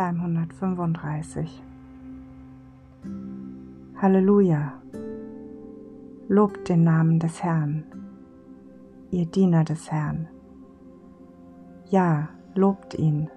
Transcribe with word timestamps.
Psalm 0.00 0.18
135 0.22 1.62
Halleluja! 4.00 4.72
Lobt 6.26 6.70
den 6.70 6.84
Namen 6.84 7.18
des 7.18 7.42
Herrn, 7.42 7.84
ihr 9.10 9.26
Diener 9.26 9.62
des 9.62 9.92
Herrn. 9.92 10.26
Ja, 11.90 12.30
lobt 12.54 12.94
ihn, 12.94 13.28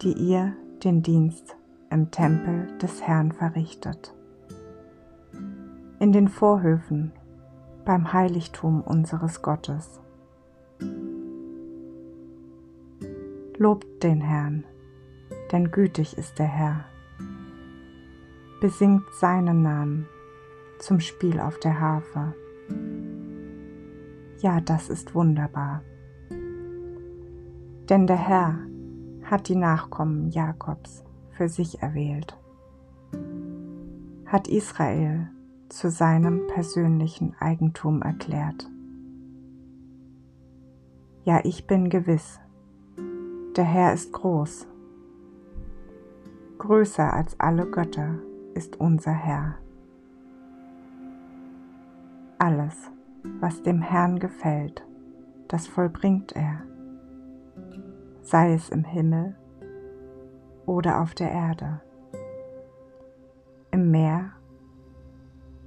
die 0.00 0.14
ihr 0.14 0.54
den 0.82 1.02
Dienst 1.02 1.54
im 1.90 2.10
Tempel 2.10 2.68
des 2.78 3.02
Herrn 3.02 3.30
verrichtet. 3.30 4.14
In 5.98 6.12
den 6.12 6.28
Vorhöfen 6.28 7.12
beim 7.84 8.10
Heiligtum 8.10 8.80
unseres 8.80 9.42
Gottes. 9.42 10.00
Lobt 13.58 14.02
den 14.02 14.22
Herrn, 14.22 14.64
denn 15.52 15.70
gütig 15.70 16.16
ist 16.18 16.38
der 16.38 16.46
Herr. 16.46 16.84
Besingt 18.60 19.04
seinen 19.12 19.62
Namen 19.62 20.06
zum 20.78 21.00
Spiel 21.00 21.40
auf 21.40 21.58
der 21.58 21.80
Harfe. 21.80 22.34
Ja, 24.38 24.60
das 24.60 24.88
ist 24.88 25.14
wunderbar. 25.14 25.82
Denn 27.88 28.06
der 28.06 28.16
Herr 28.16 28.58
hat 29.24 29.48
die 29.48 29.56
Nachkommen 29.56 30.30
Jakobs 30.30 31.04
für 31.30 31.48
sich 31.48 31.82
erwählt, 31.82 32.36
hat 34.26 34.48
Israel 34.48 35.28
zu 35.68 35.90
seinem 35.90 36.46
persönlichen 36.48 37.34
Eigentum 37.38 38.02
erklärt. 38.02 38.68
Ja, 41.24 41.40
ich 41.44 41.66
bin 41.66 41.90
gewiss, 41.90 42.38
der 43.56 43.64
Herr 43.64 43.92
ist 43.92 44.12
groß. 44.12 44.66
Größer 46.58 47.12
als 47.12 47.38
alle 47.38 47.66
Götter 47.66 48.18
ist 48.54 48.80
unser 48.80 49.12
Herr. 49.12 49.56
Alles, 52.38 52.90
was 53.40 53.62
dem 53.62 53.82
Herrn 53.82 54.18
gefällt, 54.18 54.82
das 55.48 55.66
vollbringt 55.66 56.32
er, 56.32 56.62
sei 58.22 58.54
es 58.54 58.70
im 58.70 58.84
Himmel 58.84 59.36
oder 60.64 61.02
auf 61.02 61.14
der 61.14 61.30
Erde, 61.30 61.82
im 63.70 63.90
Meer 63.90 64.32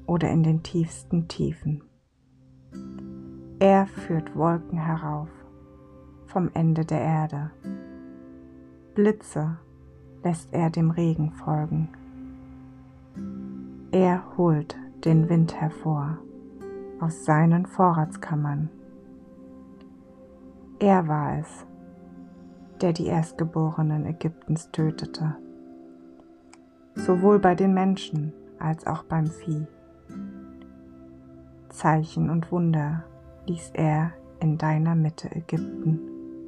oder 0.08 0.30
in 0.32 0.42
den 0.42 0.64
tiefsten 0.64 1.28
Tiefen. 1.28 1.84
Er 3.60 3.86
führt 3.86 4.36
Wolken 4.36 4.80
herauf 4.80 5.30
vom 6.26 6.50
Ende 6.56 6.84
der 6.84 7.02
Erde. 7.02 7.52
Blitze 8.96 9.60
lässt 10.24 10.54
er 10.54 10.70
dem 10.70 10.92
Regen 10.92 11.32
folgen. 11.32 11.90
Er 13.92 14.24
holt 14.38 14.76
den 15.04 15.30
Wind 15.30 15.60
hervor 15.60 16.18
aus 17.00 17.26
seinen 17.26 17.66
Vorratskammern. 17.66 18.70
Er 20.80 21.08
war 21.08 21.40
es, 21.40 21.66
der 22.82 22.94
die 22.94 23.08
Erstgeborenen 23.08 24.06
Ägyptens 24.06 24.70
tötete, 24.72 25.36
sowohl 26.96 27.40
bei 27.40 27.56
den 27.56 27.74
Menschen 27.74 28.34
als 28.60 28.86
auch 28.86 29.04
beim 29.04 29.28
Vieh. 29.28 29.68
Zeichen 31.70 32.30
und 32.30 32.52
Wunder 32.52 33.04
ließ 33.46 33.72
er 33.74 34.12
in 34.40 34.58
deiner 34.58 34.96
Mitte 34.96 35.34
Ägypten 35.34 36.00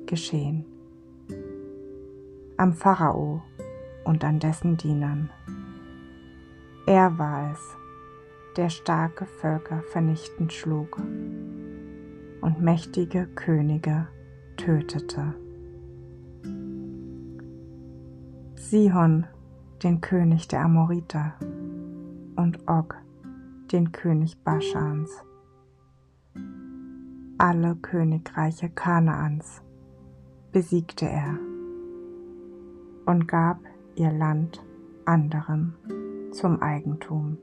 geschehen, 0.05 0.65
am 2.57 2.73
Pharao 2.73 3.41
und 4.03 4.23
an 4.23 4.39
dessen 4.39 4.77
Dienern. 4.77 5.29
Er 6.85 7.17
war 7.17 7.51
es, 7.51 7.77
der 8.57 8.69
starke 8.69 9.25
Völker 9.25 9.81
vernichtend 9.91 10.51
schlug 10.51 10.97
und 12.41 12.61
mächtige 12.61 13.27
Könige 13.27 14.07
tötete. 14.57 15.35
Sihon, 18.55 19.25
den 19.83 20.01
König 20.01 20.47
der 20.47 20.61
Amoriter, 20.61 21.33
und 22.35 22.67
Og, 22.67 22.95
den 23.71 23.91
König 23.91 24.37
Baschans. 24.43 25.23
Alle 27.37 27.75
Königreiche 27.75 28.69
Kanaans 28.69 29.61
besiegte 30.51 31.05
er 31.07 31.37
und 33.05 33.27
gab 33.27 33.57
ihr 33.95 34.11
Land 34.11 34.63
anderen 35.05 35.73
zum 36.31 36.61
Eigentum. 36.61 37.37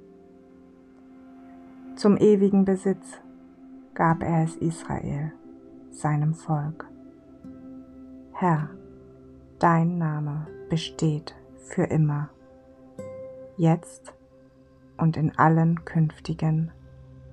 Zum 1.96 2.16
ewigen 2.16 2.64
Besitz 2.64 3.20
gab 3.94 4.22
er 4.22 4.44
es 4.44 4.56
Israel, 4.56 5.32
seinem 5.90 6.34
Volk. 6.34 6.86
Herr, 8.32 8.70
dein 9.58 9.98
Name 9.98 10.46
besteht 10.70 11.34
für 11.56 11.84
immer, 11.84 12.30
jetzt 13.56 14.14
und 14.96 15.16
in 15.16 15.36
allen 15.36 15.84
künftigen 15.84 16.70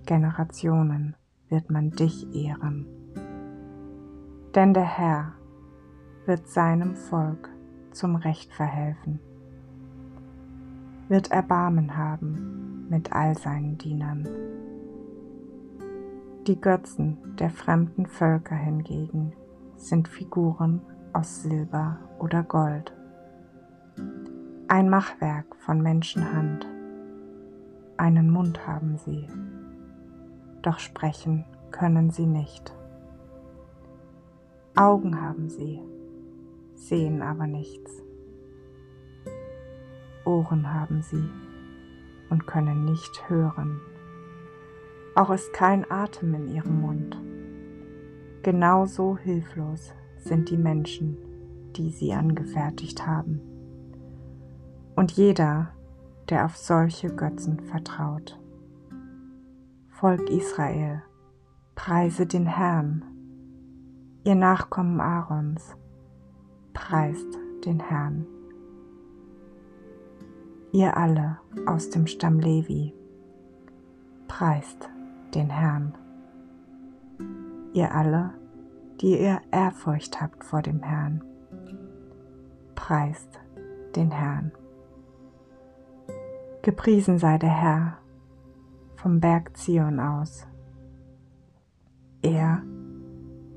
Generationen 0.05 1.15
wird 1.49 1.69
man 1.69 1.91
dich 1.91 2.33
ehren. 2.35 2.87
Denn 4.55 4.73
der 4.73 4.97
Herr 4.97 5.33
wird 6.25 6.47
seinem 6.47 6.95
Volk 6.95 7.49
zum 7.95 8.15
Recht 8.15 8.53
verhelfen, 8.53 9.19
wird 11.07 11.31
Erbarmen 11.31 11.97
haben 11.97 12.87
mit 12.89 13.13
all 13.13 13.37
seinen 13.37 13.77
Dienern. 13.77 14.27
Die 16.47 16.59
Götzen 16.59 17.17
der 17.39 17.49
fremden 17.49 18.05
Völker 18.05 18.55
hingegen 18.55 19.33
sind 19.77 20.07
Figuren 20.07 20.81
aus 21.13 21.41
Silber 21.41 21.97
oder 22.19 22.43
Gold. 22.43 22.93
Ein 24.67 24.89
Machwerk 24.89 25.55
von 25.57 25.81
Menschenhand. 25.81 26.67
Einen 27.97 28.29
Mund 28.29 28.67
haben 28.67 28.97
sie, 28.97 29.27
doch 30.61 30.79
sprechen 30.79 31.45
können 31.71 32.09
sie 32.09 32.25
nicht. 32.25 32.75
Augen 34.75 35.21
haben 35.21 35.49
sie, 35.49 35.81
sehen 36.87 37.21
aber 37.21 37.47
nichts. 37.47 38.03
Ohren 40.25 40.73
haben 40.73 41.01
sie 41.01 41.29
und 42.29 42.47
können 42.47 42.85
nicht 42.85 43.29
hören. 43.29 43.79
Auch 45.15 45.31
ist 45.31 45.53
kein 45.53 45.89
Atem 45.89 46.33
in 46.33 46.47
ihrem 46.47 46.81
Mund. 46.81 47.17
Genauso 48.43 49.17
hilflos 49.17 49.93
sind 50.17 50.49
die 50.49 50.57
Menschen, 50.57 51.17
die 51.75 51.89
sie 51.89 52.13
angefertigt 52.13 53.05
haben. 53.05 53.41
Und 54.95 55.11
jeder, 55.13 55.71
der 56.29 56.45
auf 56.45 56.57
solche 56.57 57.13
Götzen 57.15 57.59
vertraut. 57.59 58.39
Volk 59.89 60.29
Israel, 60.29 61.01
preise 61.75 62.25
den 62.25 62.45
Herrn. 62.45 63.05
Ihr 64.23 64.35
Nachkommen 64.35 64.99
Aarons, 64.99 65.75
preist 66.87 67.39
den 67.65 67.79
Herrn. 67.79 68.27
Ihr 70.71 70.95
alle 70.95 71.39
aus 71.65 71.89
dem 71.89 72.05
Stamm 72.05 72.39
Levi, 72.39 72.93
preist 74.27 74.87
den 75.33 75.49
Herrn. 75.49 75.95
Ihr 77.73 77.91
alle, 77.91 78.35
die 79.01 79.19
ihr 79.19 79.41
Ehrfurcht 79.49 80.21
habt 80.21 80.43
vor 80.43 80.61
dem 80.61 80.83
Herrn, 80.83 81.23
preist 82.75 83.39
den 83.95 84.11
Herrn. 84.11 84.51
Gepriesen 86.61 87.17
sei 87.17 87.39
der 87.39 87.49
Herr 87.49 87.97
vom 88.95 89.19
Berg 89.19 89.57
Zion 89.57 89.99
aus, 89.99 90.45
er, 92.21 92.61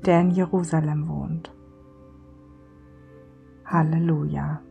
der 0.03 0.21
in 0.21 0.31
Jerusalem 0.31 1.07
wohnt. 1.07 1.53
Halleluja. 3.69 4.68